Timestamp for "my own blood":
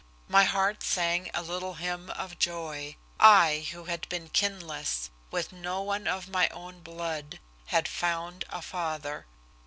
6.27-7.39